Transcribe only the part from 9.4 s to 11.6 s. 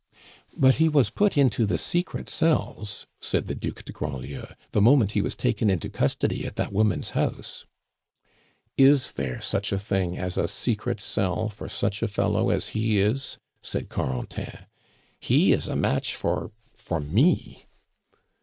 such a thing as a secret cell